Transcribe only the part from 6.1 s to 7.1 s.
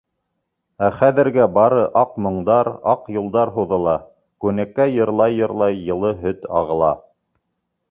һөт ағыла...